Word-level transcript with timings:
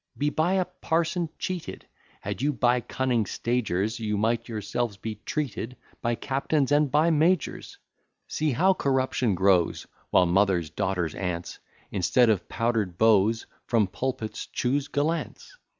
Be 0.17 0.31
by 0.31 0.53
a 0.53 0.65
parson 0.65 1.29
cheated! 1.37 1.85
Had 2.21 2.41
you 2.41 2.53
been 2.53 2.81
cunning 2.87 3.27
stagers, 3.27 3.99
You 3.99 4.17
might 4.17 4.49
yourselves 4.49 4.97
be 4.97 5.21
treated 5.27 5.77
By 6.01 6.15
captains 6.15 6.71
and 6.71 6.89
by 6.89 7.11
majors. 7.11 7.77
See 8.27 8.53
how 8.53 8.73
corruption 8.73 9.35
grows, 9.35 9.85
While 10.09 10.25
mothers, 10.25 10.71
daughters, 10.71 11.13
aunts, 11.13 11.59
Instead 11.91 12.31
of 12.31 12.49
powder'd 12.49 12.97
beaux, 12.97 13.31
From 13.67 13.85
pulpits 13.85 14.47
choose 14.47 14.87
gallants. 14.87 15.55